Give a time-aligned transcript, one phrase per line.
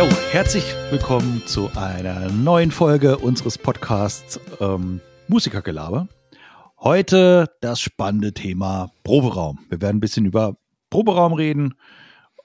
[0.00, 6.08] Jo, herzlich willkommen zu einer neuen Folge unseres Podcasts ähm, Musikergelaber.
[6.78, 9.58] Heute das spannende Thema Proberaum.
[9.68, 10.56] Wir werden ein bisschen über
[10.88, 11.74] Proberaum reden,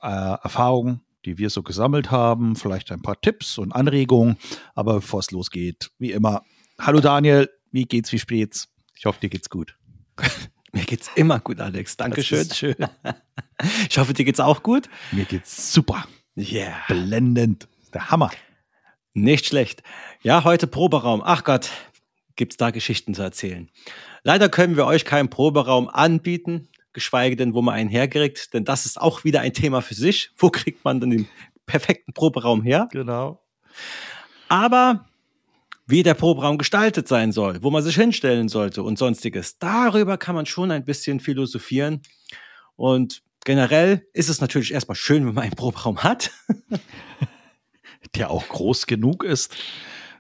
[0.02, 4.36] äh, Erfahrungen, die wir so gesammelt haben, vielleicht ein paar Tipps und Anregungen.
[4.74, 6.42] Aber bevor es losgeht, wie immer,
[6.78, 8.68] hallo Daniel, wie geht's, wie steht's?
[8.98, 9.78] Ich hoffe, dir geht's gut.
[10.74, 11.96] Mir geht's immer gut, Alex.
[11.96, 12.50] Dankeschön.
[12.52, 12.76] schön.
[13.90, 14.90] Ich hoffe, dir geht's auch gut.
[15.14, 16.04] Mir geht's super.
[16.38, 16.76] Yeah.
[16.88, 17.68] Blendend.
[17.94, 18.30] Der Hammer.
[19.14, 19.84] Nicht schlecht.
[20.22, 21.22] Ja, heute Proberaum.
[21.24, 21.70] Ach Gott,
[22.36, 23.70] gibt's da Geschichten zu erzählen.
[24.24, 28.86] Leider können wir euch keinen Proberaum anbieten, geschweige denn, wo man einen herkriegt, denn das
[28.86, 30.32] ist auch wieder ein Thema für sich.
[30.38, 31.28] Wo kriegt man denn den
[31.66, 32.90] perfekten Proberaum her?
[32.92, 33.42] Genau.
[34.50, 35.06] Aber
[35.88, 40.36] wie der Proberaum gestaltet sein soll, wo man sich hinstellen sollte und sonstiges, darüber kann
[40.36, 42.02] man schon ein bisschen philosophieren.
[42.76, 46.32] Und generell ist es natürlich erstmal schön, wenn man einen Proberaum hat.
[48.16, 49.56] Der auch groß genug ist,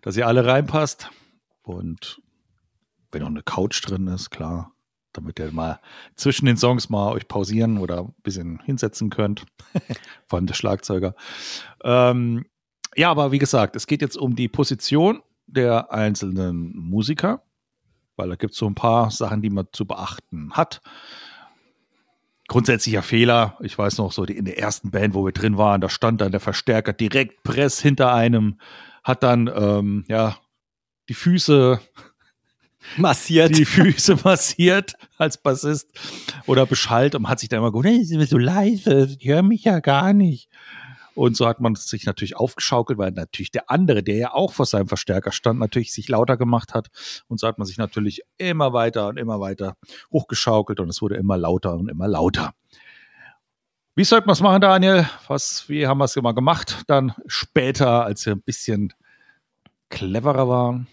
[0.01, 1.09] dass ihr alle reinpasst.
[1.61, 2.21] Und
[3.11, 4.73] wenn noch eine Couch drin ist, klar,
[5.13, 5.79] damit ihr mal
[6.15, 9.45] zwischen den Songs mal euch pausieren oder ein bisschen hinsetzen könnt.
[10.27, 11.15] Vor allem der Schlagzeuger.
[11.83, 12.45] Ähm,
[12.95, 17.43] ja, aber wie gesagt, es geht jetzt um die Position der einzelnen Musiker,
[18.15, 20.81] weil da gibt es so ein paar Sachen, die man zu beachten hat.
[22.55, 25.89] Grundsätzlicher Fehler, ich weiß noch so, in der ersten Band, wo wir drin waren, da
[25.89, 28.61] stand dann der Verstärker direkt press hinter einem,
[29.03, 30.37] hat dann ähm, ja
[31.09, 31.81] die Füße
[32.95, 33.57] Massiert.
[33.57, 35.89] die Füße massiert als Bassist
[36.45, 39.43] oder beschallt und hat sich dann immer gesagt, hey, ist mir so leise, ich höre
[39.43, 40.47] mich ja gar nicht.
[41.15, 44.65] Und so hat man sich natürlich aufgeschaukelt, weil natürlich der andere, der ja auch vor
[44.65, 46.89] seinem Verstärker stand, natürlich sich lauter gemacht hat.
[47.27, 49.75] Und so hat man sich natürlich immer weiter und immer weiter
[50.11, 52.53] hochgeschaukelt und es wurde immer lauter und immer lauter.
[53.95, 55.09] Wie sollte man es machen, Daniel?
[55.29, 56.83] Was, wie haben wir es immer gemacht?
[56.87, 58.91] Dann später, als wir ein bisschen
[59.89, 60.87] cleverer waren.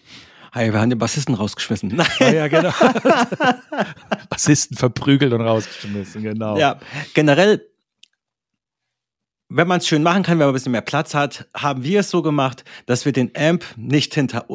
[0.53, 1.99] Hey, wir haben den Bassisten rausgeschmissen.
[2.19, 2.71] Ah, ja, genau.
[4.29, 6.57] Bassisten verprügelt und rausgeschmissen, genau.
[6.57, 6.79] Ja,
[7.13, 7.67] generell,
[9.55, 11.99] wenn man es schön machen kann, wenn man ein bisschen mehr Platz hat, haben wir
[11.99, 14.47] es so gemacht, dass wir den Amp nicht hinter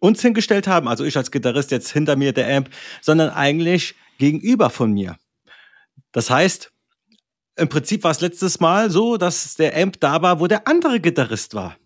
[0.00, 2.68] uns hingestellt haben, also ich als Gitarrist jetzt hinter mir der Amp,
[3.00, 5.16] sondern eigentlich gegenüber von mir.
[6.10, 6.72] Das heißt,
[7.56, 11.00] im Prinzip war es letztes Mal so, dass der Amp da war, wo der andere
[11.00, 11.76] Gitarrist war.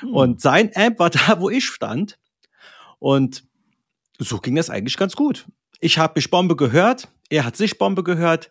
[0.00, 0.14] Hm.
[0.14, 2.18] Und sein Amp war da, wo ich stand.
[2.98, 3.44] Und
[4.18, 5.46] so ging das eigentlich ganz gut.
[5.80, 8.50] Ich habe mich Bombe gehört, er hat sich Bombe gehört.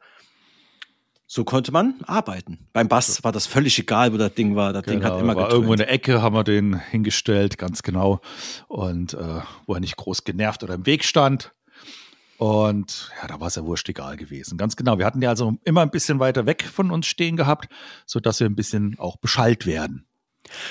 [1.31, 2.57] So konnte man arbeiten.
[2.73, 4.73] Beim Bass war das völlig egal, wo das Ding war.
[4.73, 7.84] Das Ding hat Genau, immer war irgendwo in der Ecke, haben wir den hingestellt, ganz
[7.84, 8.19] genau.
[8.67, 11.53] Und äh, wo er nicht groß genervt oder im Weg stand.
[12.39, 14.57] Und ja, da war es ja wurscht egal gewesen.
[14.57, 14.97] Ganz genau.
[14.97, 17.69] Wir hatten ja also immer ein bisschen weiter weg von uns stehen gehabt,
[18.07, 20.07] sodass wir ein bisschen auch beschallt werden.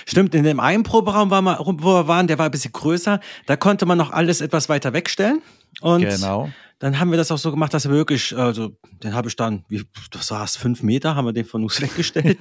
[0.06, 3.20] Stimmt, in dem einen Proberaum, war mal, wo wir waren, der war ein bisschen größer.
[3.46, 5.40] Da konnte man noch alles etwas weiter wegstellen.
[5.80, 6.50] Und genau.
[6.78, 9.64] dann haben wir das auch so gemacht, dass wir wirklich, also den habe ich dann,
[9.68, 12.38] wie, das war es, fünf Meter, haben wir den von uns weggestellt.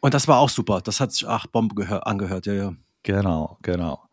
[0.00, 0.80] Und das war auch super.
[0.80, 2.72] Das hat sich, ach, Bombe gehör, angehört, ja, ja.
[3.02, 4.08] Genau, genau.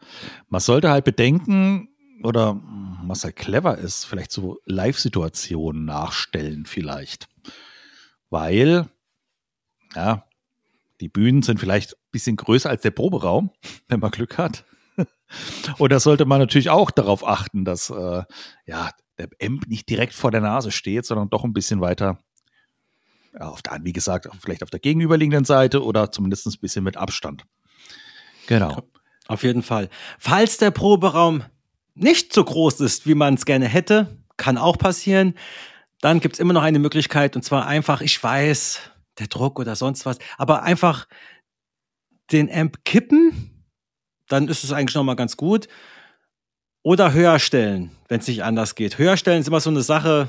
[0.50, 1.90] Man sollte halt bedenken,
[2.24, 2.60] oder
[3.04, 7.28] was halt clever ist, vielleicht so Live-Situationen nachstellen vielleicht.
[8.30, 8.88] Weil,
[9.96, 10.26] ja,
[11.02, 13.52] die Bühnen sind vielleicht ein bisschen größer als der Proberaum,
[13.88, 14.66] wenn man Glück hat.
[15.78, 18.24] Und da sollte man natürlich auch darauf achten, dass äh,
[18.66, 22.20] ja, der Amp nicht direkt vor der Nase steht, sondern doch ein bisschen weiter,
[23.34, 26.98] ja, auf der, wie gesagt, vielleicht auf der gegenüberliegenden Seite oder zumindest ein bisschen mit
[26.98, 27.46] Abstand.
[28.48, 28.84] Genau.
[29.28, 29.90] Auf jeden Fall.
[30.20, 31.44] Falls der Proberaum
[31.96, 35.36] nicht so groß ist, wie man es gerne hätte, kann auch passieren,
[36.02, 38.80] dann gibt es immer noch eine Möglichkeit und zwar einfach, ich weiß,
[39.20, 41.08] der Druck oder sonst was, aber einfach
[42.32, 43.53] den Amp kippen,
[44.34, 45.68] dann ist es eigentlich nochmal ganz gut.
[46.82, 48.98] Oder höher stellen, wenn es nicht anders geht.
[48.98, 50.28] Höher stellen ist immer so eine Sache,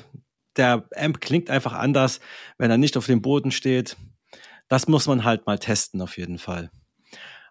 [0.57, 2.21] der Amp klingt einfach anders,
[2.59, 3.97] wenn er nicht auf dem Boden steht.
[4.69, 6.71] Das muss man halt mal testen, auf jeden Fall.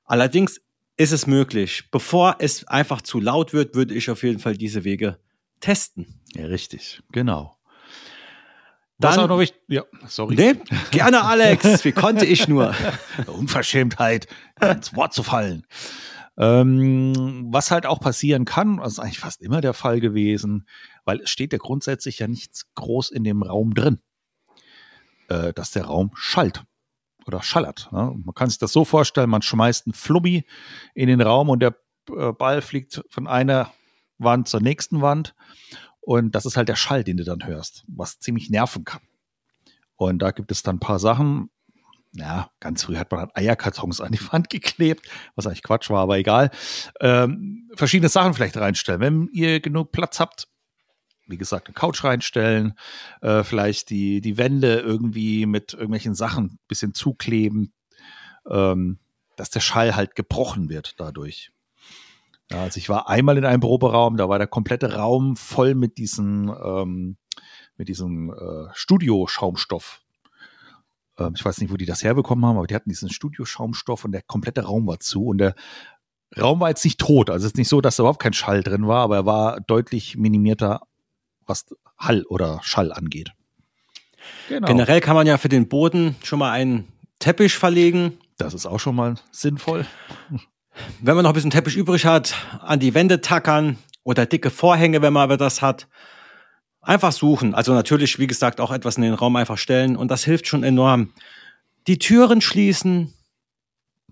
[0.05, 0.61] Allerdings
[0.95, 1.89] ist es möglich.
[1.91, 5.19] Bevor es einfach zu laut wird, würde ich auf jeden Fall diese Wege
[5.59, 6.21] testen.
[6.33, 7.01] Ja, richtig.
[7.11, 7.57] Genau.
[8.99, 10.35] Dann- Was auch noch wichtig, ja, sorry.
[10.35, 10.53] Nee,
[10.91, 11.83] gerne, Alex.
[11.83, 12.73] Wie konnte ich nur?
[13.27, 14.27] Unverschämtheit,
[14.61, 15.65] ins Wort zu fallen.
[16.37, 20.67] Ähm, was halt auch passieren kann, das ist eigentlich fast immer der Fall gewesen,
[21.05, 23.99] weil es steht ja grundsätzlich ja nichts groß in dem Raum drin,
[25.27, 26.63] äh, dass der Raum schallt
[27.27, 27.89] oder schallert.
[27.91, 28.13] Ne?
[28.25, 30.45] Man kann sich das so vorstellen, man schmeißt einen Flummi
[30.95, 31.75] in den Raum und der
[32.09, 33.71] äh, Ball fliegt von einer
[34.17, 35.35] Wand zur nächsten Wand
[36.01, 39.01] und das ist halt der Schall, den du dann hörst, was ziemlich nerven kann.
[39.95, 41.49] Und da gibt es dann ein paar Sachen,
[42.15, 46.01] ja, ganz früh hat man halt Eierkartons an die Wand geklebt, was eigentlich Quatsch war,
[46.01, 46.51] aber egal.
[47.01, 49.01] Ähm, verschiedene Sachen vielleicht reinstellen.
[49.01, 50.47] Wenn ihr genug Platz habt,
[51.25, 52.77] wie gesagt, eine Couch reinstellen,
[53.21, 57.73] äh, vielleicht die, die Wände irgendwie mit irgendwelchen Sachen ein bisschen zukleben,
[58.49, 58.99] ähm,
[59.35, 61.51] dass der Schall halt gebrochen wird dadurch.
[62.51, 65.97] Ja, also ich war einmal in einem Proberaum, da war der komplette Raum voll mit
[65.97, 67.17] diesen, ähm,
[67.77, 70.02] mit diesem äh, Studio-Schaumstoff.
[71.17, 74.11] Ähm, ich weiß nicht, wo die das herbekommen haben, aber die hatten diesen Studio-Schaumstoff und
[74.11, 75.55] der komplette Raum war zu und der
[76.39, 77.29] Raum war jetzt nicht tot.
[77.29, 79.61] Also es ist nicht so, dass da überhaupt kein Schall drin war, aber er war
[79.61, 80.81] deutlich minimierter,
[81.45, 81.65] was
[81.97, 83.31] Hall oder Schall angeht.
[84.49, 84.67] Genau.
[84.67, 86.87] Generell kann man ja für den Boden schon mal einen
[87.19, 88.17] Teppich verlegen.
[88.37, 89.85] Das ist auch schon mal sinnvoll.
[91.01, 95.01] Wenn man noch ein bisschen Teppich übrig hat, an die Wände tackern oder dicke Vorhänge,
[95.01, 95.87] wenn man aber das hat.
[96.83, 97.55] Einfach suchen.
[97.55, 100.63] Also natürlich, wie gesagt, auch etwas in den Raum einfach stellen und das hilft schon
[100.63, 101.13] enorm.
[101.87, 103.13] Die Türen schließen.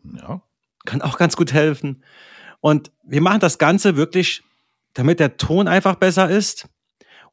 [0.04, 0.42] Ja.
[0.86, 2.04] Kann auch ganz gut helfen.
[2.60, 4.44] Und wir machen das Ganze wirklich,
[4.94, 6.68] damit der Ton einfach besser ist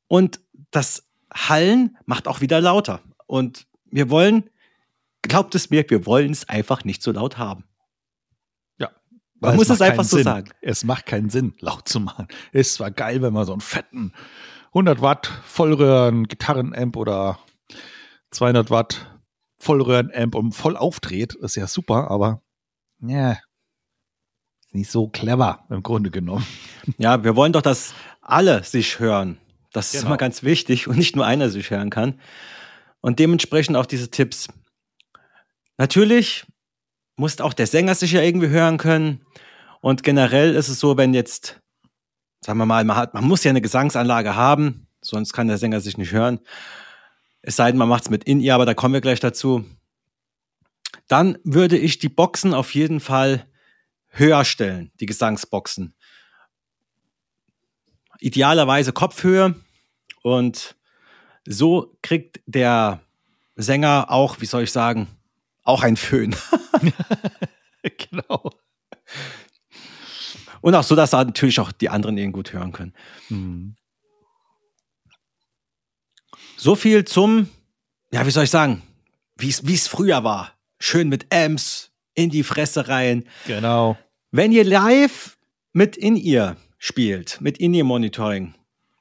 [0.07, 0.41] und
[0.71, 3.01] das Hallen macht auch wieder lauter.
[3.27, 4.51] Und wir wollen,
[5.23, 7.65] glaubt es mir, wir wollen es einfach nicht so laut haben.
[9.41, 10.25] Man muss es einfach so Sinn.
[10.25, 10.51] sagen.
[10.61, 12.27] Es macht keinen Sinn, laut zu machen.
[12.53, 14.13] Ist zwar geil, wenn man so einen fetten
[14.69, 17.39] 100 Watt Vollröhren Gitarrenamp oder
[18.31, 19.07] 200 Watt
[19.59, 22.43] Vollröhren-Amp und voll aufdreht, ist ja super, aber
[23.01, 23.39] ja,
[24.73, 26.47] nicht so clever im Grunde genommen.
[26.97, 27.93] Ja, wir wollen doch, dass
[28.23, 29.39] alle sich hören.
[29.73, 30.01] Das genau.
[30.01, 32.21] ist immer ganz wichtig und nicht nur einer sich hören kann.
[33.01, 34.49] Und dementsprechend auch diese Tipps.
[35.77, 36.47] Natürlich
[37.17, 39.25] muss auch der Sänger sich ja irgendwie hören können.
[39.81, 41.61] Und generell ist es so, wenn jetzt,
[42.41, 45.81] sagen wir mal, man, hat, man muss ja eine Gesangsanlage haben, sonst kann der Sänger
[45.81, 46.41] sich nicht hören.
[47.43, 49.65] Es sei denn, man macht es mit In-Ear, aber da kommen wir gleich dazu.
[51.07, 53.47] Dann würde ich die Boxen auf jeden Fall
[54.09, 55.95] höher stellen, die Gesangsboxen.
[58.21, 59.55] Idealerweise Kopfhöhe
[60.23, 60.77] und
[61.47, 63.01] so kriegt der
[63.57, 65.09] Sänger auch, wie soll ich sagen,
[65.63, 66.35] auch ein Föhn.
[68.11, 68.51] genau.
[70.61, 72.95] Und auch so, dass natürlich auch die anderen ihn gut hören können.
[73.29, 73.77] Mhm.
[76.57, 77.49] So viel zum,
[78.13, 78.83] ja, wie soll ich sagen,
[79.37, 80.53] wie es früher war.
[80.81, 83.25] Schön mit Amps in die Fresse rein.
[83.47, 83.97] Genau.
[84.31, 85.39] Wenn ihr live
[85.73, 88.55] mit in ihr spielt, mit in ihr Monitoring,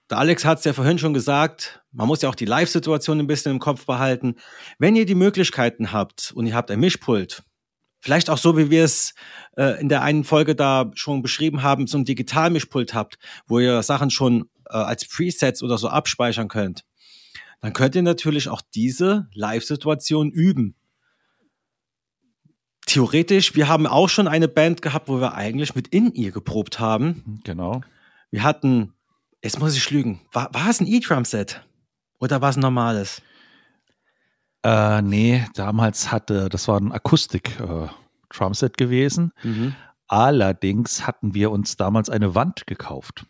[0.10, 3.27] der Alex hat es ja vorhin schon gesagt, man muss ja auch die Live-Situation ein
[3.27, 4.36] bisschen im Kopf behalten.
[4.80, 7.44] Wenn ihr die Möglichkeiten habt und ihr habt ein Mischpult,
[7.99, 9.13] vielleicht auch so, wie wir es
[9.57, 13.17] äh, in der einen Folge da schon beschrieben haben, so ein Digital-Mischpult habt,
[13.47, 16.83] wo ihr Sachen schon äh, als Presets oder so abspeichern könnt,
[17.61, 20.75] dann könnt ihr natürlich auch diese Live-Situation üben.
[22.85, 26.79] Theoretisch, wir haben auch schon eine Band gehabt, wo wir eigentlich mit in ihr geprobt
[26.79, 27.41] haben.
[27.43, 27.81] Genau.
[28.31, 28.93] Wir hatten
[29.43, 30.19] Jetzt muss ich lügen.
[30.31, 31.63] War, war es ein E-Drum-Set?
[32.19, 33.21] Oder war es ein normales?
[34.63, 39.31] Äh, nee, damals hatte, das war ein Akustik-Drumset äh, gewesen.
[39.44, 39.75] Mhm.
[40.07, 43.25] Allerdings hatten wir uns damals eine Wand gekauft.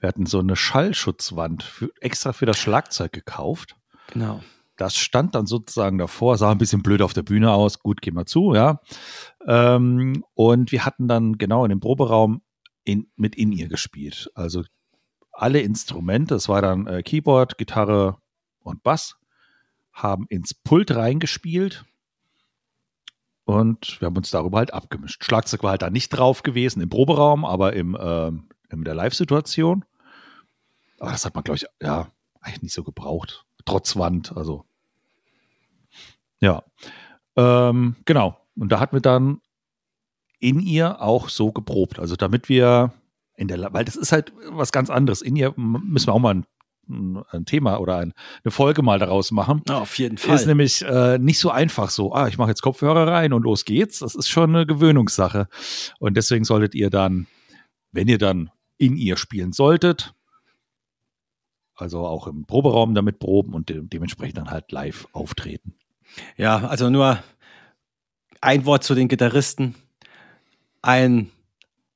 [0.00, 3.76] Wir hatten so eine Schallschutzwand für, extra für das Schlagzeug gekauft.
[4.12, 4.40] Genau.
[4.76, 8.14] Das stand dann sozusagen davor, sah ein bisschen blöd auf der Bühne aus, gut, gehen
[8.14, 8.80] wir zu, ja.
[9.46, 12.40] Ähm, und wir hatten dann genau in dem Proberaum
[12.84, 14.30] in, mit in ihr gespielt.
[14.34, 14.64] Also
[15.32, 18.16] alle Instrumente, es war dann äh, Keyboard, Gitarre
[18.60, 19.19] und Bass,
[20.02, 21.84] haben ins Pult reingespielt
[23.44, 25.24] und wir haben uns darüber halt abgemischt.
[25.24, 29.84] Schlagzeug war halt da nicht drauf gewesen im Proberaum, aber im, äh, in der Live-Situation.
[31.00, 33.44] Aber das hat man, glaube ich, ja, eigentlich nicht so gebraucht.
[33.64, 34.64] Trotz Wand, also.
[36.40, 36.62] Ja.
[37.36, 38.38] Ähm, genau.
[38.56, 39.40] Und da hatten wir dann
[40.38, 41.98] in ihr auch so geprobt.
[41.98, 42.92] Also damit wir
[43.36, 45.22] in der, weil das ist halt was ganz anderes.
[45.22, 46.46] In ihr müssen wir auch mal ein,
[46.90, 48.12] ein Thema oder ein,
[48.44, 49.62] eine Folge mal daraus machen.
[49.68, 50.34] Ja, auf jeden Fall.
[50.34, 53.64] Ist nämlich äh, nicht so einfach so, ah, ich mache jetzt Kopfhörer rein und los
[53.64, 54.00] geht's.
[54.00, 55.48] Das ist schon eine Gewöhnungssache.
[55.98, 57.26] Und deswegen solltet ihr dann,
[57.92, 60.14] wenn ihr dann in ihr spielen solltet,
[61.74, 65.74] also auch im Proberaum damit proben und de dementsprechend dann halt live auftreten.
[66.36, 67.22] Ja, also nur
[68.40, 69.74] ein Wort zu den Gitarristen
[70.82, 71.30] ein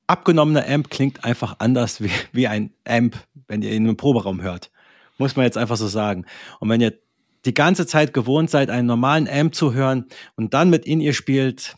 [0.07, 3.17] abgenommener Amp klingt einfach anders wie, wie ein Amp,
[3.49, 4.71] wenn ihr ihn im Proberaum hört.
[5.19, 6.27] Muss man jetzt einfach so sagen.
[6.61, 6.99] Und wenn ihr
[7.45, 10.07] die ganze Zeit gewohnt seid, einen normalen Amp zu hören
[10.37, 11.77] und dann mit in ihr spielt,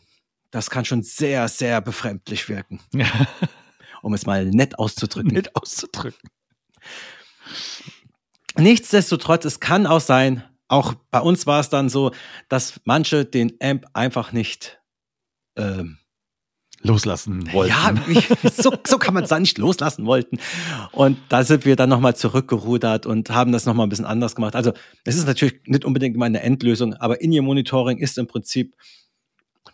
[0.51, 2.79] das kann schon sehr, sehr befremdlich wirken.
[4.01, 5.33] um es mal nett auszudrücken.
[5.33, 6.29] Nett auszudrücken.
[8.57, 12.11] Nichtsdestotrotz, es kann auch sein, auch bei uns war es dann so,
[12.49, 14.79] dass manche den Amp einfach nicht
[15.55, 15.99] ähm,
[16.87, 17.73] loslassen wollten.
[18.07, 20.39] Ja, so, so kann man es dann nicht loslassen wollten.
[20.91, 24.55] Und da sind wir dann nochmal zurückgerudert und haben das nochmal ein bisschen anders gemacht.
[24.55, 28.75] Also es ist natürlich nicht unbedingt immer eine Endlösung, aber In-Ear-Monitoring ist im Prinzip,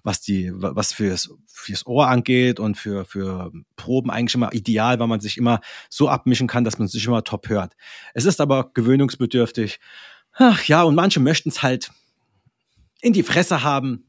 [0.04, 5.08] was die, was fürs, fürs Ohr angeht und für, für Proben eigentlich immer ideal, weil
[5.08, 7.74] man sich immer so abmischen kann, dass man sich immer top hört.
[8.14, 9.80] Es ist aber gewöhnungsbedürftig.
[10.34, 11.92] Ach ja, und manche möchten es halt
[13.02, 14.06] in die Fresse haben,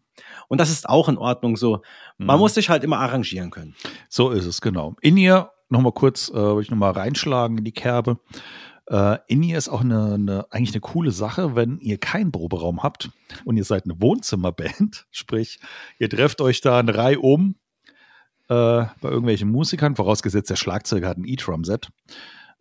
[0.48, 1.82] und das ist auch in Ordnung so.
[2.18, 2.40] Man mhm.
[2.40, 3.74] muss sich halt immer arrangieren können.
[4.08, 4.94] So ist es, genau.
[5.00, 8.18] In ihr, nochmal kurz, äh, würde ich nochmal reinschlagen in die Kerbe.
[8.86, 12.82] Äh, in ihr ist auch eine, eine, eigentlich eine coole Sache, wenn ihr keinen Proberaum
[12.82, 13.10] habt
[13.44, 15.58] und ihr seid eine Wohnzimmerband, sprich,
[15.98, 17.56] ihr trefft euch da eine Reihe um
[18.48, 21.88] äh, bei irgendwelchen Musikern, vorausgesetzt der Schlagzeuger hat ein E-Drum-Set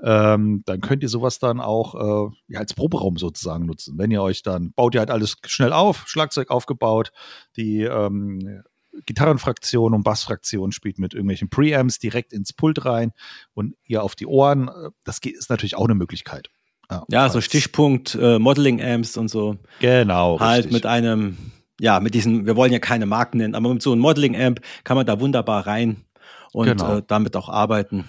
[0.03, 3.97] ähm, dann könnt ihr sowas dann auch äh, ja, als Proberaum sozusagen nutzen.
[3.97, 7.11] Wenn ihr euch dann, baut ihr halt alles schnell auf, Schlagzeug aufgebaut,
[7.55, 8.63] die ähm,
[9.05, 13.11] Gitarrenfraktion und Bassfraktion spielt mit irgendwelchen Preamps direkt ins Pult rein
[13.53, 14.69] und ihr auf die Ohren.
[15.05, 16.49] Das ist natürlich auch eine Möglichkeit.
[16.91, 19.57] Ja, ja so Stichpunkt äh, Modeling-Amps und so.
[19.79, 20.39] Genau.
[20.39, 20.73] Halt richtig.
[20.73, 21.37] mit einem,
[21.79, 24.97] ja, mit diesen, wir wollen ja keine Marken nennen, aber mit so einem Modeling-Amp kann
[24.97, 26.03] man da wunderbar rein
[26.51, 26.97] und genau.
[26.97, 28.05] äh, damit auch arbeiten.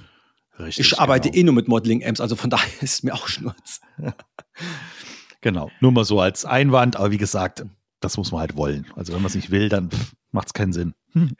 [0.58, 1.40] Richtig, ich arbeite genau.
[1.40, 3.80] eh nur mit Modeling-Amps, also von daher ist es mir auch Schnurz.
[5.40, 7.64] genau, nur mal so als Einwand, aber wie gesagt,
[8.00, 8.86] das muss man halt wollen.
[8.96, 9.90] Also wenn man es nicht will, dann
[10.30, 10.94] macht es keinen Sinn.
[11.12, 11.30] Hm.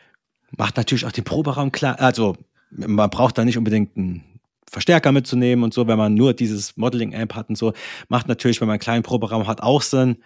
[0.56, 2.36] Macht natürlich auch den Proberaum klar, also
[2.70, 4.24] man braucht da nicht unbedingt einen
[4.68, 7.72] Verstärker mitzunehmen und so, wenn man nur dieses Modeling-Amp hat und so.
[8.08, 10.22] Macht natürlich, wenn man einen kleinen Proberaum hat, auch Sinn.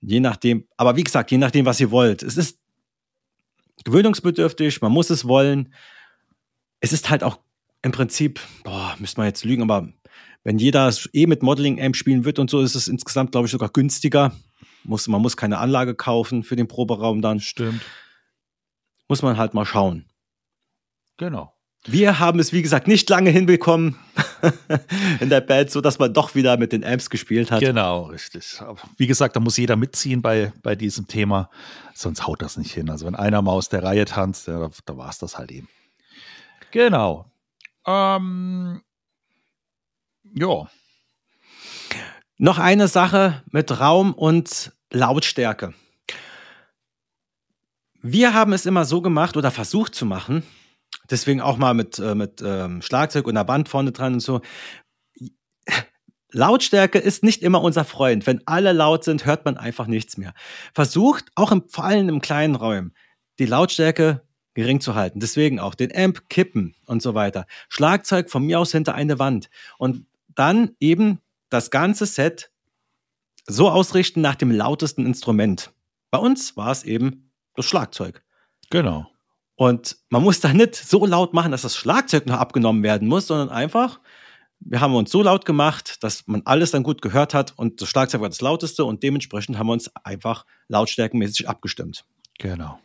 [0.00, 2.22] Je nachdem, aber wie gesagt, je nachdem, was ihr wollt.
[2.22, 2.58] Es ist
[3.84, 5.72] gewöhnungsbedürftig, man muss es wollen.
[6.80, 7.38] Es ist halt auch
[7.86, 9.88] im Prinzip, boah, müsste man jetzt lügen, aber
[10.42, 13.68] wenn jeder eh mit Modeling-Amp spielen wird und so, ist es insgesamt, glaube ich, sogar
[13.68, 14.32] günstiger.
[14.84, 17.40] Muss, man muss keine Anlage kaufen für den Proberaum dann.
[17.40, 17.82] Stimmt.
[19.08, 20.04] Muss man halt mal schauen.
[21.16, 21.52] Genau.
[21.86, 23.94] Wir haben es, wie gesagt, nicht lange hinbekommen
[25.20, 27.60] in der Band, so dass man doch wieder mit den Amps gespielt hat.
[27.60, 28.60] Genau, richtig.
[28.96, 31.50] Wie gesagt, da muss jeder mitziehen bei, bei diesem Thema,
[31.94, 32.90] sonst haut das nicht hin.
[32.90, 35.52] Also wenn einer mal aus der Reihe tanzt, ja, da, da war es das halt
[35.52, 35.68] eben.
[36.72, 37.30] Genau.
[37.86, 38.82] Ähm,
[40.34, 40.68] ja.
[42.38, 45.72] Noch eine Sache mit Raum und Lautstärke.
[48.02, 50.44] Wir haben es immer so gemacht oder versucht zu machen,
[51.10, 54.42] deswegen auch mal mit, äh, mit ähm, Schlagzeug und einer Band vorne dran und so.
[56.30, 58.26] Lautstärke ist nicht immer unser Freund.
[58.26, 60.34] Wenn alle laut sind, hört man einfach nichts mehr.
[60.74, 62.94] Versucht, auch im, vor allem im kleinen Räumen,
[63.38, 64.25] die Lautstärke
[64.56, 65.20] gering zu halten.
[65.20, 67.46] Deswegen auch den Amp kippen und so weiter.
[67.68, 69.50] Schlagzeug von mir aus hinter eine Wand.
[69.78, 71.20] Und dann eben
[71.50, 72.50] das ganze Set
[73.46, 75.72] so ausrichten nach dem lautesten Instrument.
[76.10, 78.24] Bei uns war es eben das Schlagzeug.
[78.70, 79.06] Genau.
[79.56, 83.26] Und man muss da nicht so laut machen, dass das Schlagzeug noch abgenommen werden muss,
[83.26, 84.00] sondern einfach,
[84.60, 87.88] wir haben uns so laut gemacht, dass man alles dann gut gehört hat und das
[87.90, 92.04] Schlagzeug war das lauteste und dementsprechend haben wir uns einfach lautstärkenmäßig abgestimmt.
[92.38, 92.78] Genau.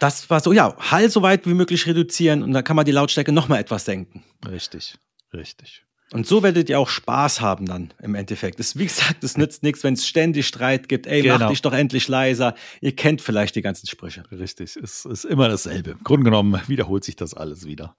[0.00, 2.92] Das war so, ja, Hall so weit wie möglich reduzieren und dann kann man die
[2.92, 4.24] Lautstärke nochmal etwas senken.
[4.46, 4.96] Richtig,
[5.32, 5.84] richtig.
[6.12, 8.58] Und so werdet ihr auch Spaß haben dann im Endeffekt.
[8.58, 11.06] Das, wie gesagt, es nützt nichts, wenn es ständig Streit gibt.
[11.06, 11.38] Ey, genau.
[11.38, 12.54] mach dich doch endlich leiser.
[12.80, 14.24] Ihr kennt vielleicht die ganzen Sprüche.
[14.30, 15.90] Richtig, es ist immer dasselbe.
[15.90, 17.94] Im Grunde genommen wiederholt sich das alles wieder.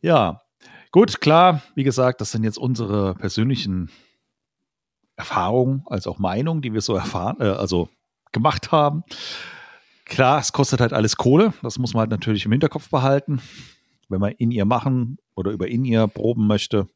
[0.00, 0.42] Ja,
[0.90, 3.90] gut, klar, wie gesagt, das sind jetzt unsere persönlichen
[5.14, 7.88] Erfahrungen, als auch Meinungen, die wir so erfahren, äh, also
[8.32, 9.04] gemacht haben.
[10.06, 11.52] Klar, es kostet halt alles Kohle.
[11.62, 13.42] Das muss man halt natürlich im Hinterkopf behalten.
[14.08, 16.86] Wenn man in ihr machen oder über in ihr proben möchte,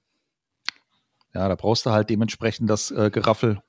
[1.35, 3.61] ja, da brauchst du halt dementsprechend das äh, Geraffel.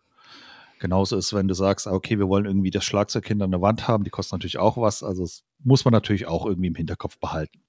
[0.80, 3.88] Genauso ist, wenn du sagst, ah, okay, wir wollen irgendwie das Schlagzeug hinter einer Wand
[3.88, 5.04] haben, die kostet natürlich auch was.
[5.04, 7.62] Also das muss man natürlich auch irgendwie im Hinterkopf behalten.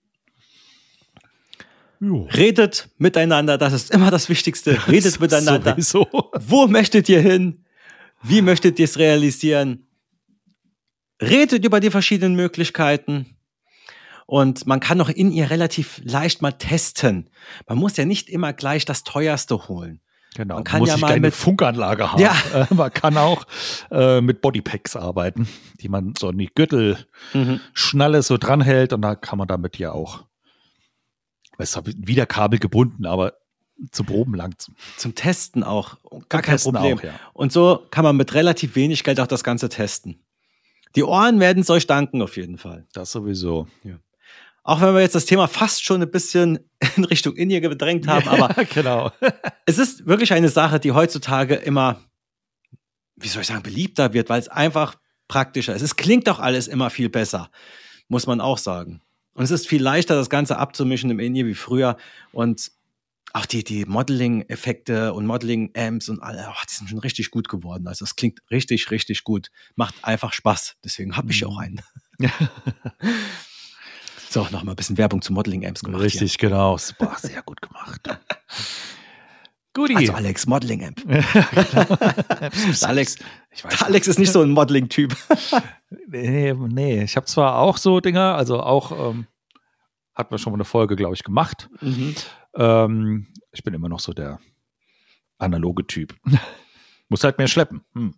[2.00, 2.26] Jo.
[2.34, 4.76] Redet miteinander, das ist immer das Wichtigste.
[4.88, 5.72] Redet miteinander.
[5.72, 6.06] Sowieso.
[6.38, 7.64] Wo möchtet ihr hin?
[8.22, 9.86] Wie möchtet ihr es realisieren?
[11.22, 13.36] Redet über die verschiedenen Möglichkeiten.
[14.26, 17.28] Und man kann auch in ihr relativ leicht mal testen.
[17.68, 20.00] Man muss ja nicht immer gleich das teuerste holen.
[20.34, 22.20] Genau, man kann muss ja mal mit Funkanlage haben.
[22.20, 22.34] Ja.
[22.54, 23.44] Äh, man kann auch
[23.90, 25.48] äh, mit Bodypacks arbeiten,
[25.80, 28.22] die man so in die Gürtelschnalle mhm.
[28.22, 30.24] so dranhält und da kann man damit ja auch,
[31.58, 33.34] es ist wieder Kabel gebunden, aber
[33.90, 34.54] zu Proben lang.
[34.96, 35.96] Zum Testen auch,
[36.28, 36.98] gar kein Problem.
[36.98, 37.12] Auch, ja.
[37.32, 40.22] Und so kann man mit relativ wenig Geld auch das Ganze testen.
[40.94, 42.86] Die Ohren werden es euch danken, auf jeden Fall.
[42.92, 43.66] Das sowieso.
[43.84, 43.98] Ja.
[44.64, 46.58] Auch wenn wir jetzt das Thema fast schon ein bisschen
[46.96, 49.12] in Richtung Indien gedrängt haben, aber Ja, genau.
[49.66, 52.00] es ist wirklich eine Sache, die heutzutage immer,
[53.16, 54.96] wie soll ich sagen, beliebter wird, weil es einfach
[55.28, 55.82] praktischer ist.
[55.82, 57.50] Es klingt doch alles immer viel besser,
[58.08, 59.00] muss man auch sagen.
[59.34, 61.96] Und es ist viel leichter, das Ganze abzumischen im Indie wie früher.
[62.32, 62.70] Und
[63.34, 67.86] auch die, die Modeling-Effekte und Modeling-Amps und alle, oh, die sind schon richtig gut geworden.
[67.88, 69.50] Also es klingt richtig, richtig gut.
[69.74, 70.76] Macht einfach Spaß.
[70.84, 71.80] Deswegen habe ich auch einen.
[74.28, 76.02] so, nochmal ein bisschen Werbung zu Modeling-Amps gemacht.
[76.02, 76.76] Richtig, genau.
[76.76, 78.00] Super, sehr gut gemacht.
[79.74, 79.92] Guti.
[79.92, 80.00] Hier.
[80.00, 81.02] Also Alex, Modeling-Amp.
[82.82, 83.16] Alex, Alex,
[83.80, 85.16] Alex ist nicht so ein Modeling-Typ.
[86.08, 87.02] Nee, nee.
[87.02, 89.26] ich habe zwar auch so Dinger, also auch ähm,
[90.14, 91.70] hatten wir schon mal eine Folge, glaube ich, gemacht.
[91.80, 92.14] Mhm.
[92.54, 94.40] Ähm, ich bin immer noch so der
[95.38, 96.14] analoge Typ.
[97.08, 97.84] Muss halt mehr schleppen.
[97.94, 98.14] Hm.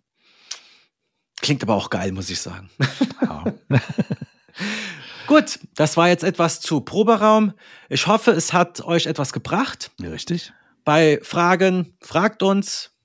[1.41, 2.69] Klingt aber auch geil, muss ich sagen.
[3.21, 3.43] Ja.
[5.27, 7.53] Gut, das war jetzt etwas zu Proberaum.
[7.89, 9.91] Ich hoffe, es hat euch etwas gebracht.
[10.01, 10.53] Richtig.
[10.85, 12.95] Bei Fragen fragt uns,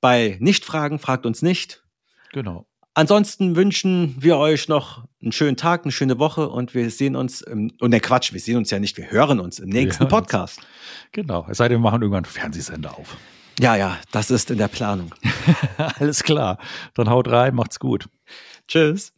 [0.00, 1.84] bei Nichtfragen fragt uns nicht.
[2.32, 2.66] Genau.
[2.96, 7.42] Ansonsten wünschen wir euch noch einen schönen Tag, eine schöne Woche und wir sehen uns,
[7.42, 10.10] im, und der Quatsch, wir sehen uns ja nicht, wir hören uns im nächsten uns.
[10.10, 10.60] Podcast.
[11.12, 11.46] Genau.
[11.50, 13.18] Es sei denn, wir machen irgendwann einen Fernsehsender auf.
[13.60, 15.14] Ja, ja, das ist in der Planung.
[15.98, 16.56] Alles klar.
[16.94, 18.08] Dann haut rein, macht's gut.
[18.66, 19.12] Tschüss.